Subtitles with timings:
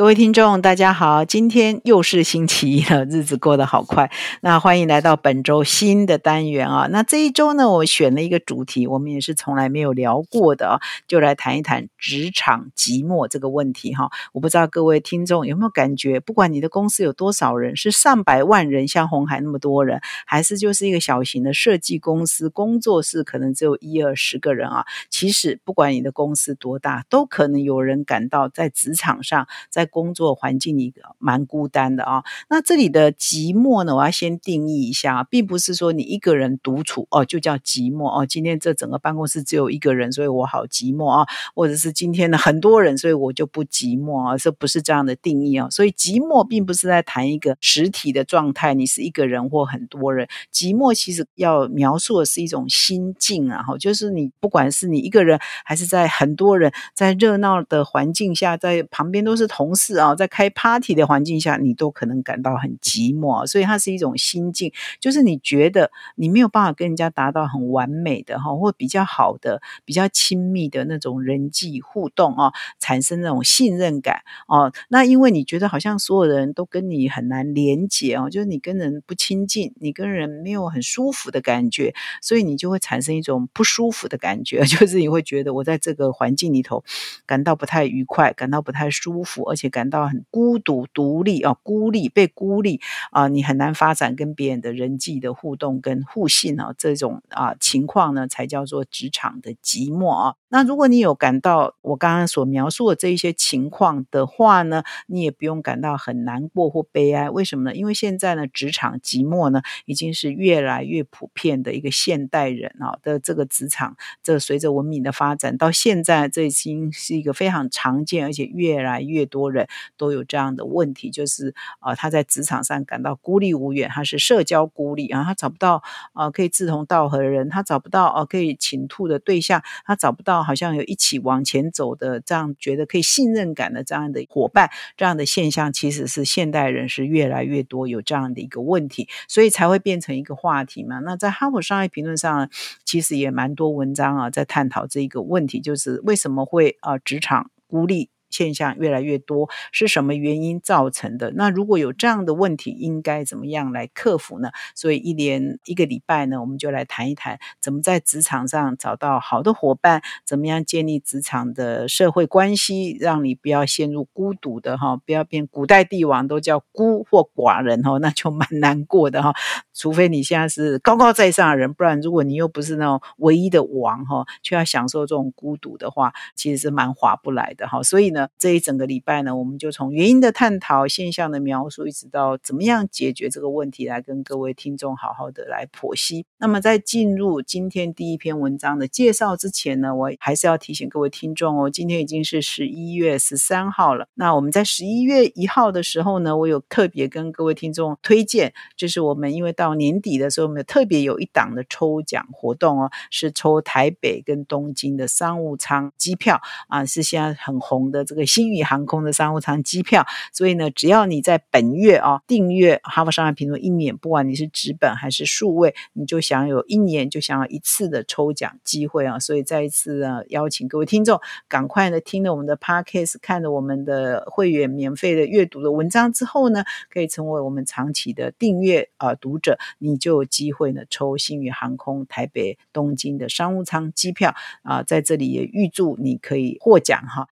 [0.00, 1.26] 各位听众，大家好！
[1.26, 4.10] 今天又是星期一了，日子过得好快。
[4.40, 6.86] 那欢迎来到本周新的单元啊！
[6.90, 14.10] 那这一周呢，我选了一个主题，我们也是从来没有聊过的啊，就来谈一谈职场寂寞这个问题哈。
[14.32, 24.86] 我不知道各位听众有没有感觉，不管你的公司有多少人，是上百万人，像红海那么多人，还是就是一个小型的设计公司工作室，可能只有一二十个人啊。
[25.10, 38.26] 其实不管你的公司多大，都可能有人感到在职场上在工作环境里蛮孤单的啊，那这里的寂寞呢，我要先定义一下，并不是说你一个人独处哦就叫寂寞哦。
[38.26, 45.68] 今天这整个办公室只有一个人，所以我好寂寞啊，或者是今天的很多人，所以我就不寂寞啊，这不是这样的定义啊。
[45.70, 50.28] 所以寂寞并不是在谈一个实体的状态，你是一个人或很多人。
[50.52, 59.69] 寂寞其实要描述的是一种心境啊，哈，就是你不管是你一个人，还是在很多人，在热闹的环境下，在旁边都是同。
[59.70, 74.72] 同事啊，在开 party 的环境下，你都可能感到很寂寞，所以它是一种心境，就是你觉得你没有办法跟人家达到很完美的哈，或比较好的、比较亲密的那种人际互动啊，产生那种信任感哦。
[74.88, 86.82] 那因为你觉得好像所有人都跟你很难连接哦，就是你跟人不亲近，你跟人没有很舒服的感觉，所以你就会产生一种不舒服的感觉， 就是你会觉得我在这个环境里头
[87.30, 89.70] 感到不太愉快，感到不太舒服，而且。
[89.70, 92.80] 感到很孤独、独立啊，孤立、被孤立
[93.12, 100.39] 啊，你很难发展跟别人的人际的互动跟互信啊，这种啊情况呢，才叫做职场的寂寞啊。
[100.52, 107.30] 那如果你有感到我刚刚所描述的这一些情况的话呢，你也不用感到很难过或悲哀。
[107.30, 107.76] 为什么呢？
[107.76, 125.80] 因为现在呢，职场寂寞呢，已经是越来越普遍的一个现代人啊的这个职场，这随着文明的发展，到现在这已经是一个非常常见，而且越来越多人都有这样的问题，就是啊，他在职场上感到孤立无援，他是社交孤立啊，他找不到
[126.12, 130.39] 啊可以志同道合的人，他找不到啊可以倾吐的对象，他找不到。
[130.42, 140.98] 好像有一起往前走的这样觉得可以信任感的这样的伙伴，这样的现象其实是现代人是越来越多有这样的一个问题，所以才会变成一个话题嘛。
[141.00, 142.48] 那在哈佛商业评论上，
[142.84, 148.10] 其实也蛮多文章啊，在探讨这一个问题，就是为什么会啊职场孤立。
[148.30, 151.32] 现象越来越多，是什么原因造成的？
[151.34, 154.50] 那如果有这样的问题，应该怎么样来克服呢？
[154.74, 169.34] 所以一连一个礼拜呢，我们就来谈一谈，怎么在职场上找到好的伙伴，怎么样建立职场的社会关系，让你不要陷入孤独的哈，不要变古代帝王都叫孤或寡人哈，那就蛮难过的哈。
[169.74, 177.82] 除非你现在是高高在上的人，不然如果你又不是那种唯一的王哈，却要享受这种孤独的话，其实是蛮划不来的哈。
[177.82, 178.19] 所以呢。
[178.38, 186.26] 这一整个礼拜呢，我们就从原因的探讨、现象的描述，一直到怎么样解决这个问题，来跟各位听众好好的来剖析。
[186.38, 194.06] 那么在进入今天第一篇文章的介绍之前呢，我还是要提醒各位听众哦，今天已经是十一月十三号了。
[194.14, 208.04] 那我们在十一月一号的时候呢，我有特别跟各位听众推荐，就是我们因为到年底的时候，我们特别有一档的抽奖活动哦，是抽台北跟东京的商务舱机票啊，是现在很红的。
[208.10, 219.20] 这个新宇航空的商务舱机票，所以呢，只要你在本月啊订阅《哈佛商业评论》一年，不管你是纸本还是数位，你就享有一年就享有一次的抽奖机会啊！
[219.20, 234.34] 所以再一次呢，邀请各位听众赶快呢听了我们的 podcast，看了我们的会员免费的阅读的文章之后呢，可以成为我们长期的订阅啊读者，你就有机会呢抽新宇航空台北东京的商务舱机票
[234.64, 234.82] 啊！
[234.82, 237.28] 在这里也预祝你可以获奖哈！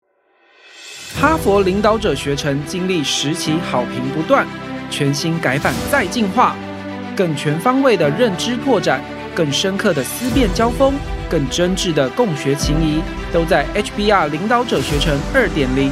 [1.19, 4.45] 哈佛领导者学程经历十期好评不断，
[4.91, 6.55] 全新改版再进化，
[7.15, 9.01] 更全方位的认知拓展，
[9.33, 10.93] 更深刻的思辨交锋，
[11.27, 13.01] 更真挚的共学情谊，
[13.33, 15.91] 都在 HBR 领导者学程二点零。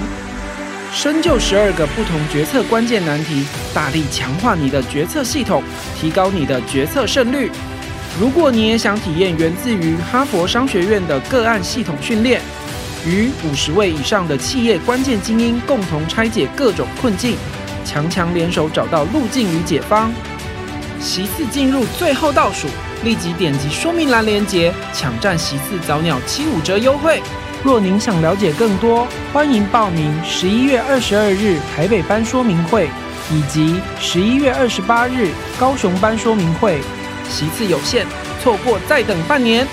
[0.93, 5.63] 深究十二个不同决策关键难题，大力强化你的决策系统，
[5.99, 7.49] 提高你的决策胜率。
[8.19, 12.39] 如果你也想体验源自于哈佛商学院的个案系统训练。
[13.05, 17.37] 与五十位以上的企业关键精英共同拆解各种困境，
[17.85, 20.11] 强强联手找到路径与解方。
[20.99, 22.67] 席次进入最后倒数，
[23.03, 27.21] 立即点击说明栏链接，抢占席次早鸟七五折优惠。
[27.63, 32.89] 若您想了解更多，欢迎报名十一月二十二日台北班说明会，
[33.31, 35.29] 以及十一月二十八日
[35.59, 36.79] 高雄班说明会。
[37.29, 38.05] 席次有限，
[38.41, 39.67] 错过再等半年。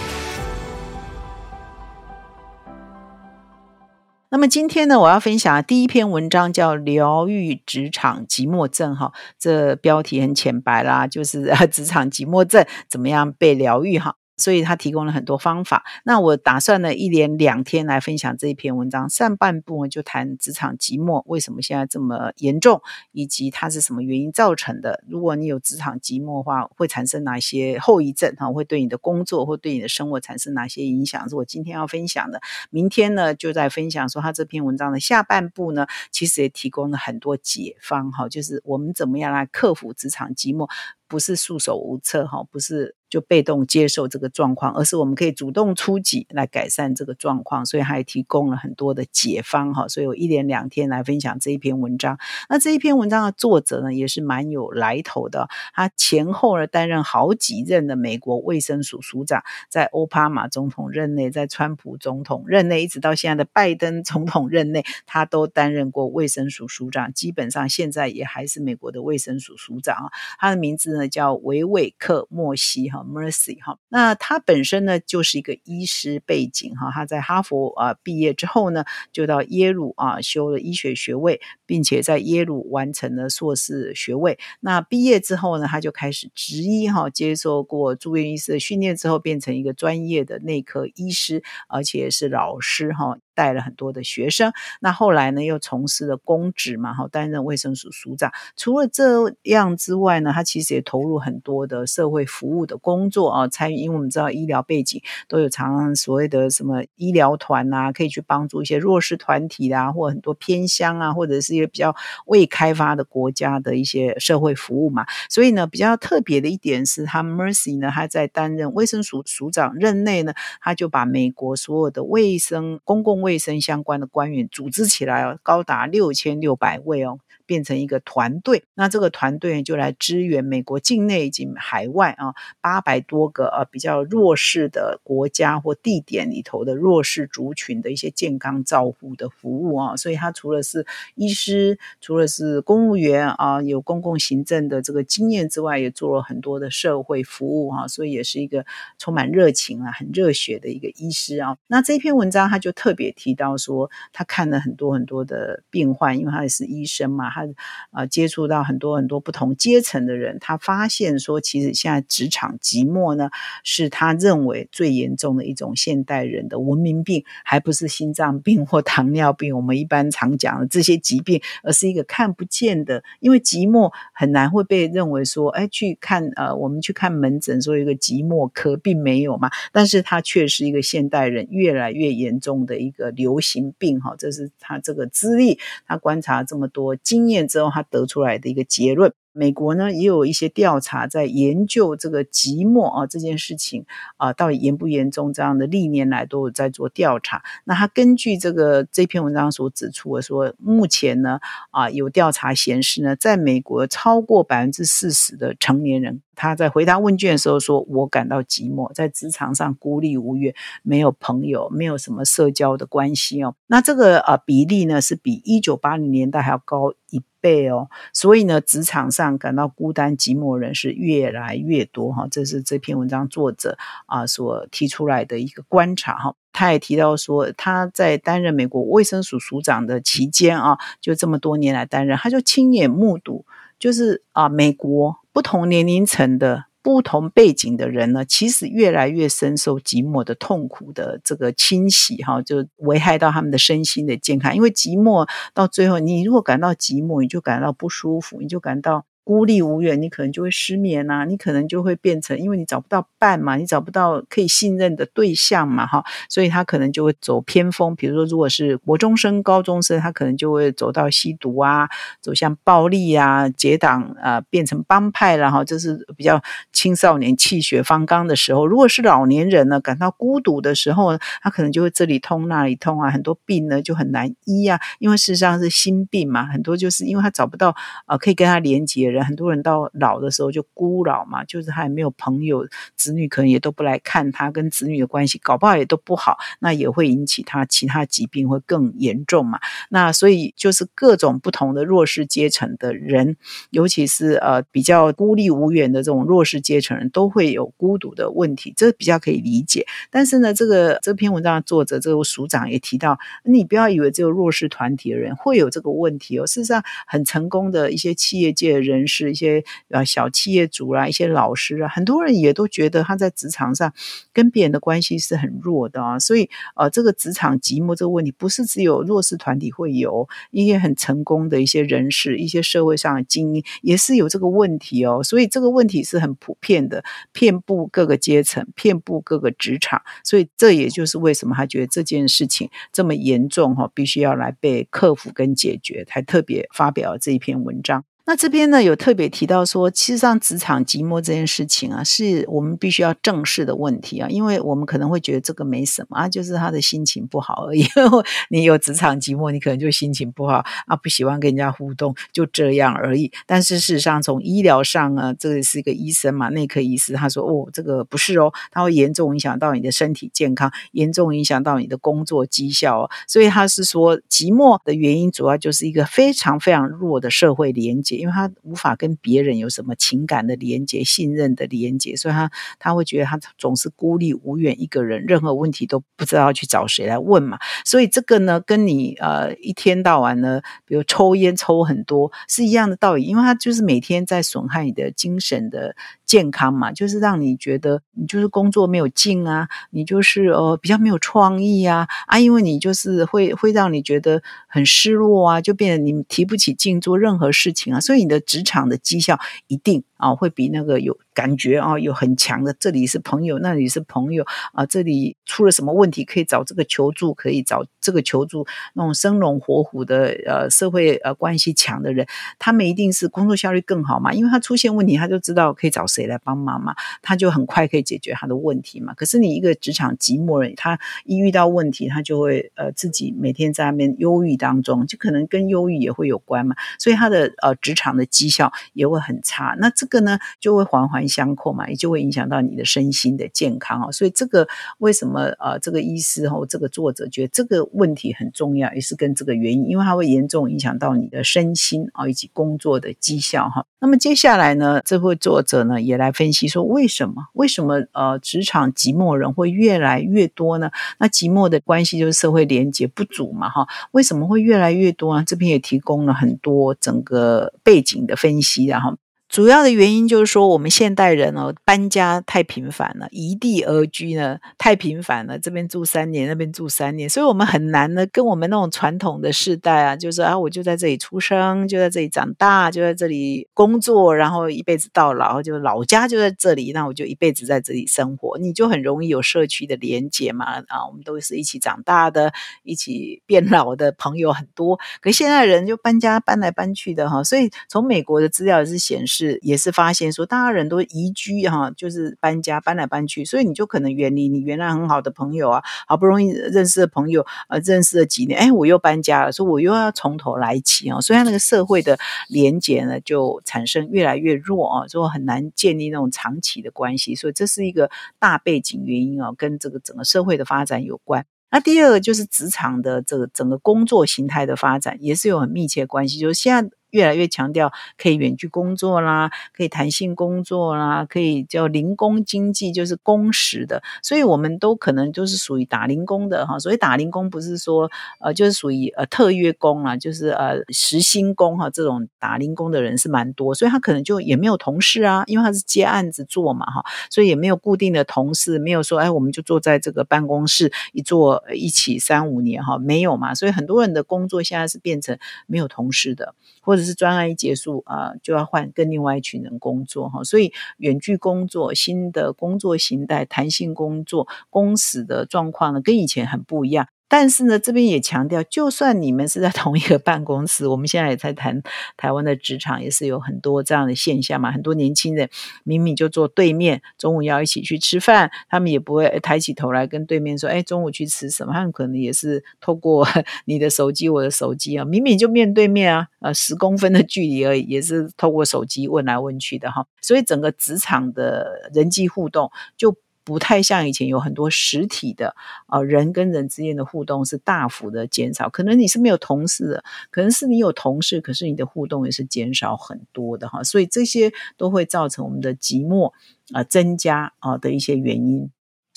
[4.34, 14.14] 那么今天呢，我要分享第一篇文章叫《疗愈职场寂寞症》哈，这标题很浅白啦，就是职场寂寞症怎么样被疗愈哈。
[14.43, 15.85] 所以他提供了很多方法。
[16.05, 19.09] 那我打算呢，一连两天来分享这一篇文章。
[19.09, 25.03] 上半部呢，就谈职场寂寞为什么现在这么严重，以及它是什么原因造成的。
[25.09, 28.35] 如果你有职场寂寞的话，会产生哪些后遗症？
[28.37, 31.29] 哈，会对你的工作或对你的生活产生哪些影响？
[31.29, 32.41] 是我今天要分享的。
[32.71, 38.11] 明天呢，就在分享说他这篇文章的下半部呢，其实也提供了很多解方。
[38.11, 40.69] 哈，就是我们怎么样来克服职场寂寞。
[41.09, 47.67] 不是束手无策哈，不是就被动接受这个状况，而是我们可以主动出击来改善这个状况。
[47.67, 49.87] 所以还提供了很多的解方哈。
[49.87, 52.19] 所以我一连两天来分享这一篇文章。
[52.49, 55.47] 那这一篇文章的作者呢，也是蛮有来头的。
[55.75, 67.12] 他前后呢担任好几任的美国卫生署署长，在奥巴马总统任内，在川普总统任内，一直到现在的拜登总统任内，他都担任过卫生署署长。
[67.12, 70.08] 基本上现在也还是美国的卫生署署长啊。
[70.38, 71.03] 他的名字呢？
[71.12, 84.38] 叫维维克莫西哈，Mercy 哈，那他本身呢就是一个医师背景哈，他在哈佛啊毕业之后呢，就到耶鲁啊修了医学学位，并且在耶鲁完成了硕士学位。
[84.60, 93.19] 那毕业之后呢，他就开始执医哈，接受过住院医师的训练之后，变成一个专业的内科医师，而且是老师哈。
[93.34, 98.32] 带了很多的学生，那后来呢又从事了公职嘛，哈，担任卫生署署长。
[98.56, 103.76] 除了这样之外呢，他其实也投入很多的社会服务的工作啊，参与。
[103.76, 111.94] 因为我们知道医疗背景都有常常所谓的什么医疗团啊，可以去帮助一些弱势团体啊，或很多偏乡啊，或者是一些比较
[112.26, 115.06] 未开发的国家的一些社会服务嘛。
[115.29, 127.19] 所以呢，比较特别的一点是，他 Mercy 呢，他在担任卫生署署长任内呢，他就把美国所有的卫生公共卫生相关的官员组织起来哦，高达六千六百位哦。
[127.47, 148.65] 变成一个团队，那这个团队就来支援美国境内以及海外啊八百多个呃比较弱势的国家或地点里头的弱势族群的一些健康照护的服务啊，所以他除了是医师，除了是公务员啊，有公共行政的这个经验之外，也做了很多的社会服务啊，所以也是一个
[148.99, 151.56] 充满热情啊、很热血的一个医师啊。
[151.67, 157.49] 那这篇文章他就特别提到说，他看了很多很多的病患，因为他也是医生嘛，他。
[157.90, 163.31] 啊，接触到很多很多不同阶层的人，他发现说，其实现在职场寂寞呢，
[163.64, 187.46] 是他认为最严重的一种现代人的文明病，还不是心脏病或糖尿病，我们一般常讲的这些疾病，而是一个看不见的，因为寂寞很难会被认为说，哎，去看呃，我们去看门诊说一个寂寞科，并没有嘛，但是它却是一个现代人越来越严重的一个流行病，哈，这是他这个资历，他观察这么多经经验。
[187.48, 189.12] 之后，他得出来的一个结论。
[189.34, 193.86] 美国呢也有一些调查在研究这个寂寞啊这件事情
[194.19, 195.32] 啊到底严不严重？
[195.32, 197.42] 这样的历年来都有在做调查。
[197.64, 217.22] 那他根据这个这篇文章所指出的说，目前呢啊有调查显示呢，在美国超过百分之四十的成年人，他在回答问卷的时候说：“我感到寂寞，在职场上孤立无援，没有朋友，没有什么社交的关系哦。”那这个啊比例呢是比一九八零年代还要高一。
[217.43, 226.36] 倍哦，所以呢，职场上感到孤单寂寞人是越来越多哈，这是这篇文章作者啊所提出来的一个观察哈。
[226.53, 233.44] 他也提到说，他在担任美国卫生署署长的期间啊，就这么多年来担任，他就亲眼目睹，
[233.82, 236.67] 就是啊，美国不同年龄层的。
[236.84, 244.56] 不同背景的人呢，其实越来越深受寂寞的痛苦的这个侵袭，哈，就危害到他们的身心的健康。
[244.56, 249.05] 因为寂寞到最后，你如果感到寂寞，你就感到不舒服，你就感到。
[249.24, 257.94] 孤立无援，你可能就会失眠呐，你可能就会变成，因为你找不到伴嘛，你找不到可以信任的对象嘛，哈，所以他可能就会走偏锋。
[257.94, 261.88] 比如说，如果是国中生、高中生，他可能就会走到吸毒啊，
[262.20, 265.62] 走向暴力啊，结党啊，变成帮派了哈。
[265.64, 268.67] 这是比较青少年气血方刚的时候。
[268.67, 277.72] 如果是老年人呢，感到孤独的时候，他可能就会这里痛那里痛啊，很多病呢就很难医啊，因为事实上是心病嘛，很多就是因为他找不到
[278.06, 279.11] 啊可以跟他连接。
[279.12, 282.66] 人，很多人到老的时候就孤老嘛，就是他也没有朋友，
[282.96, 289.60] 子女可能也都不来看他，跟子女的关系搞不好也都不好，那也会引起他其他疾病会更严重嘛。
[289.90, 293.36] 那所以就是各种不同的弱势阶层的人，
[293.70, 299.86] 尤其是呃比较孤立无援的这种弱势阶层人，都会有孤独的问题，这比较可以理解。
[300.10, 306.46] 但是呢，这个这篇文章的作者这个署长也提到，你不要以为只有弱势团体的人会有这个问题哦。
[306.46, 313.93] 事实上，很成功的一些企业界的人士、一些呃小企业主啦、一些老师啊，很多人也都觉得他在职场上
[314.32, 316.19] 跟别人的关系是很弱的啊。
[316.19, 325.23] 所以呃，这个职场寂寞这个问题，不是只有弱势团体会有，一些很成功的一些人士、一些社会上的精英也是有这个问题哦。
[325.23, 330.03] 所以这个问题是很普遍的，遍布各个阶层，遍布各个职场。
[330.25, 338.05] 所以这也就是为什么他觉得这件事情这么严重哈，必须要来被克服跟解决，才特别发表这一篇文章。
[338.24, 347.84] 那这边呢有特别提到说，其实上职场寂寞这件事情啊，是我们必须要正视的问题啊，因为我们可能会觉得这个没什么啊，就是他的心情不好而已。
[348.48, 353.32] 你有职场寂寞，你可能就心情不好啊，不喜欢跟人家互动，就这样而已。
[353.44, 363.10] 但是事实上，从医疗上啊，这个是一个医生嘛，内科医师，他说哦，这个不是哦，它会严重影响到你的身体健康，严重影响到你的工作绩效哦。
[363.26, 368.11] 所以他是说，寂寞的原因主要就是一个非常非常弱的社会连接。
[368.16, 377.58] 因为他无法跟别人有什么情感的连接、信任的连接，所以他他会觉得他总是孤立无援一个人，任何问题都不知道去找谁来问嘛。
[377.84, 385.94] 所以这个呢，跟你呃一天到晚呢，比如抽烟抽很多是一样的道理，因为他就是每天在损害你的精神的
[386.32, 398.01] 健康嘛，就是让你觉得你就是工作没有劲啊，你就是呃比较没有创意啊啊，因为你就是会会让你觉得很失落啊，就变得你提不起劲做任何事情啊。
[398.01, 401.19] 所以你的职场的绩效一定啊会比那个有。
[401.34, 412.26] 感觉啊，有很强的，这里是朋友，那里是朋友啊，这里出了什么问题可以找这个求助，可以找这个求助，那种生龙活虎的呃社会呃关系强的人，
[412.58, 419.14] 他们一定是工作效率更好嘛，因为他出现问题，他就知道可以找谁来帮忙嘛，他就很快可以解决他的问题嘛。
[419.14, 429.74] 可是你一个职场寂寞人，他一遇到问题，他就会呃自己每天在那边忧郁当中，就可能跟忧郁也会有关嘛，所以他的呃职场的绩效也会很差。
[429.79, 431.22] 那这个呢，就会环环。
[431.32, 434.12] 相扣嘛，也就会影响到你的身心的健康哦。
[434.12, 443.86] 所以这个为什么呃，这个医师哦，这个作者觉得这个问题很重要，也是跟这个原因，因为它会严重影响到你的身心啊，以及工作的绩效哈。
[444.00, 450.90] 那么接下来呢，这位作者呢也来分析说，为什么为什么呃，职场寂寞人会越来越多呢？
[451.19, 453.88] 那寂寞的关系就是社会连接不足嘛哈？
[454.10, 455.44] 为什么会越来越多呢？
[455.46, 459.16] 这边也提供了很多整个背景的分析，然后。
[459.53, 482.55] 主要的原因就是说，我们现代人哦，搬家太频繁了，移地而居呢太频繁了，这边住三年，那边住三年，所以我们很难呢，跟我们那种传统的世代啊，就是啊，我就在这里出生，就在这里长大，就在这里工作，然后一辈子到老，就老家就在这里，那我就一辈子在这里生活，你就很容易有社区的连结嘛啊，我们都是一起长大的，
[482.85, 489.42] 一起变老的朋友很多，可现在人就搬家搬来搬去的哈，所以从美国的资料也是显示。
[489.46, 502.17] 是，也是发现说，大家人都移居哈，就是搬家搬来搬去，所以你就可能远离你原来很好的朋友啊，好不容易认识的朋友，呃，认识了几年，哎，我又搬家了，说我又要从头来起啊，所以那个社会的
[502.49, 511.44] 连结呢，就产生越来越弱啊，就很难建立那种长期的关系，所以这是一个大背景原因啊，跟这个整个社会的发展有关。
[511.70, 516.90] 那第二个就是职场的这个整个工作形态的发展，也是有很密切关系，就是现在。
[517.12, 526.78] 越来越强调可以远距工作啦，可以弹性工作啦，可以叫零工经济，就是工时的，所以我们都可能就是属于打零工的哈。
[526.78, 531.88] 所以打零工不是说呃，就是属于呃特约工啊，就是呃时薪工哈。
[531.88, 543.54] 这种打零工的人是蛮多，所以他可能就也没有同事啊，因为他是接案子做嘛哈，所以也没有固定的同事，没有说哎，我们就坐在这个办公室一坐一起三五年哈，没有嘛。
[543.54, 547.03] 所以很多人的工作现在是变成没有同事的，或者。
[547.03, 557.09] 是专案一结束啊，就要换跟另外一群人工作哈，所以远距工作、新的工作形态、弹性工作、工时的状况呢，跟以前很不一样。
[557.35, 561.83] 但是呢，这边也强调，就算你们是在同一个办公室，我们现在也在谈
[562.14, 564.70] 台湾的职场，也是有很多这样的现象嘛。
[564.70, 565.48] 很多年轻人
[565.83, 573.27] 明明就坐对面，中午要一起去吃饭，他们也不会抬起头来跟对面说：“哎，中午去吃什么？”他们可能也是透过
[573.64, 580.07] 你的手机，我的手机啊，明明就面对面啊，呃，十公分的距离而已，也是透过手机问来问去的哈。
[580.20, 583.16] 所以整个职场的人际互动就。
[583.44, 585.55] 不太像以前有很多实体的
[585.87, 588.68] 啊，人跟人之间的互动是大幅的减少。
[588.68, 593.83] 可能你是没有同事的，可能是你有同事，可是你的互动也是减少很多的哈。
[593.83, 596.33] 所以这些都会造成我们的寂寞
[596.72, 598.70] 啊增加啊的一些原因。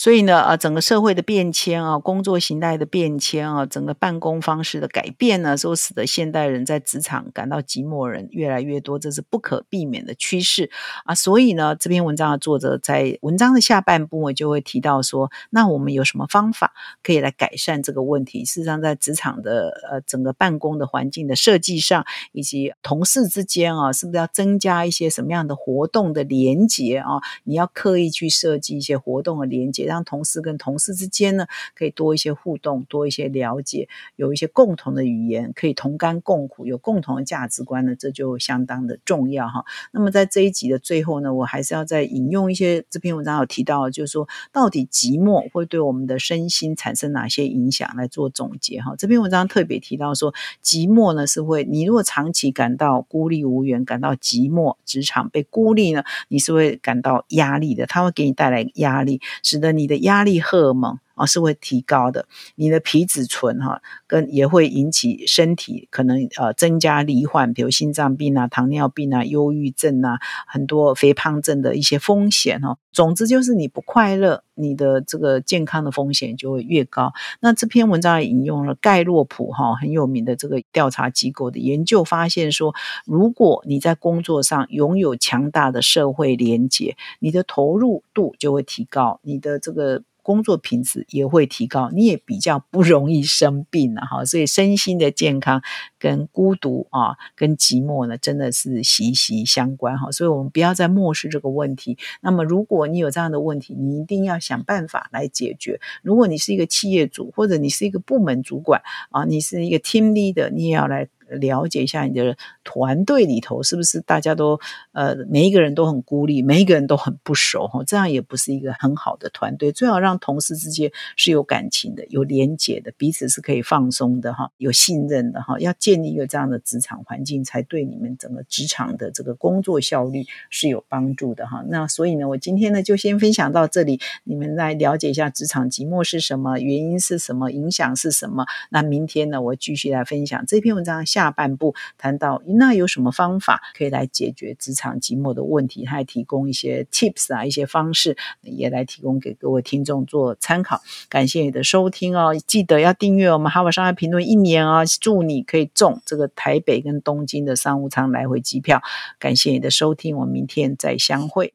[0.06, 10.70] 所以呢，啊，整个社会的变迁啊，工作形态的变迁啊，整个办公方式的改变呢，都使得现代人在职场感到寂寞人越来越多，这是不可避免的趋势
[11.06, 11.16] 啊。
[11.16, 16.72] 所以呢，这篇文章的作者在文章的下半部分就会提到说，那我们有什么方法
[17.02, 18.46] 可以来改善这个问题？
[18.46, 27.18] 事实上，在职场的呃整个办公的环境的设计上，以及同事之间啊，是不是要增加一些什么样的活动的连接啊？
[27.44, 29.95] 你要刻意去设计一些活动的连接。
[29.95, 39.64] 让同事跟同事之间呢，可以多一些互动，多一些了解，有一些共同的语言，可以同甘共苦，有共同的价值观呢，这就相当的重要哈。
[39.92, 48.96] 那么在这一集的最后呢，我还是要再引用一些这篇文章有提到，就是说到底寂寞会对我们的身心产生哪些影响来做总结哈。
[48.98, 50.34] 这篇文章特别提到说，
[50.64, 59.75] 寂寞呢是会，你如果长期感到孤立无援，感到寂寞，职场被孤立呢，你是会感到压力的，它会给你带来压力，使得。
[59.78, 61.00] 你的压力荷尔蒙。
[61.16, 72.78] 啊是会提高的，你的皮质醇哈跟也会引起身体可能呃增加罹患，比如心脏病啊、糖尿病啊、忧郁症啊，很多肥胖症的一些风险哈。
[72.92, 77.12] 总之就是你不快乐，你的这个健康的风险就会越高。
[77.42, 82.74] 那这篇文章引用了盖洛普哈很有名的这个调查机构的研究，发现说，
[83.06, 90.04] 如果你在工作上拥有强大的社会连接，你的投入度就会提高，你的这个。
[90.26, 94.26] 工作品质也会提高，你也比较不容易生病了哈。
[94.26, 95.62] 所以身心的健康
[96.00, 100.12] 跟孤独啊，跟寂寞呢，真的是息息相关哈。
[100.12, 102.00] 所以我们不要再漠视这个问题。
[102.22, 105.80] 那么，如果你有这样的问题，你一定要想办法来解决。
[106.02, 111.08] 如果你是一个企业主，或者你是一个部门主管啊，你是一个 team leader，你也要来。
[111.30, 114.60] 了解一下你的团队里头是不是大家都
[114.92, 119.72] 呃每一个人都很孤立，每一个人都很不熟哈，这样也不是一个很好的团队。
[119.72, 125.60] 最好让同事之间是有感情的、有连结的，彼此是可以放松的哈，有信任的哈。
[125.60, 131.64] 要建立一个这样的职场环境，才对你们整个职场的这个工作效率是有帮助的哈。
[131.68, 138.46] 那所以呢，我今天呢就先分享到这里，你们来了解一下职场寂寞是什么，原因是什么，影响是什么。
[138.70, 141.04] 那明天呢，我继续来分享这篇文章。
[141.16, 145.86] 下半部谈到那有什么方法可以来解决职场寂寞的问题？
[145.86, 150.82] 他还提供一些 tips 啊，一些方式也来提供给各位听众做参考。
[151.08, 158.82] 感谢你的收听哦，记得要订阅我们《哈佛商业评论》一年哦，祝你可以中这个台北跟东京的商务舱来回机票。
[159.18, 161.54] 感谢你的收听，我们明天再相会。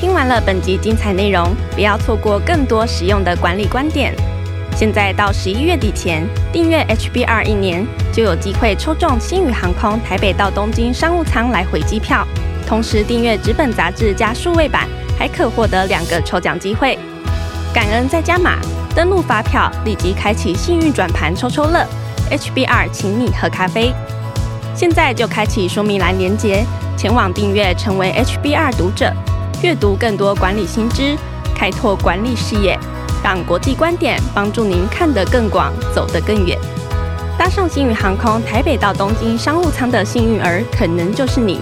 [0.00, 4.37] 听完了本集精彩内容，不要错过更多实用的管理观点。
[4.78, 12.24] 现在到十一月底前订阅 HBR 一年，就有机会抽中新宇航空台北到东京商务舱来回机票。
[12.64, 14.86] 同时订阅纸本杂志加数位版，
[15.18, 16.96] 还可获得两个抽奖机会。
[17.74, 18.60] 感恩再加码，
[18.94, 21.84] 登录发票立即开启幸运转盘抽抽乐。
[22.30, 23.92] HBR 请你喝咖啡。
[24.76, 26.64] 现在就开启说明栏连接，
[26.96, 29.12] 前往订阅成为 HBR 读者，
[29.60, 31.16] 阅读更多管理新知，
[31.52, 32.78] 开拓管理视野。
[33.28, 36.58] 让国际观点帮助您看得更广，走得更远。
[37.36, 41.60] 搭上星宇航空台北到东京商务舱的幸运儿，可能就是你。